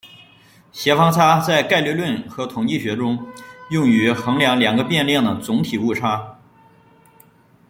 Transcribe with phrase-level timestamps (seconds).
[0.71, 3.23] 协方差在概率论和统计学中
[3.69, 6.39] 用于衡量两个变量的总体误差。